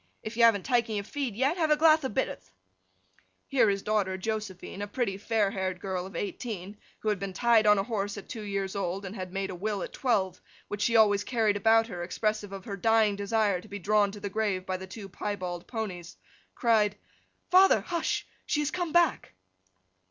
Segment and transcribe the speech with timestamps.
[0.23, 2.49] If you haven't took your feed yet, have a glath of bitterth.'
[3.45, 7.77] Here his daughter Josephine—a pretty fair haired girl of eighteen, who had been tied on
[7.77, 10.95] a horse at two years old, and had made a will at twelve, which she
[10.95, 14.27] always carried about with her, expressive of her dying desire to be drawn to the
[14.27, 16.95] grave by the two piebald ponies—cried,
[17.51, 18.25] 'Father, hush!
[18.47, 19.33] she has come back!